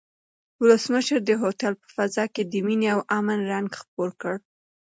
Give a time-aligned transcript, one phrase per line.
[0.61, 4.35] ولسمشر د هوټل په فضا کې د مینې او امن رنګ خپور کړ.